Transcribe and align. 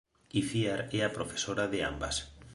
Iciar 0.39 0.79
é 0.97 0.99
a 1.03 1.13
profesora 1.17 1.65
de 1.73 1.79
ambas. 1.91 2.15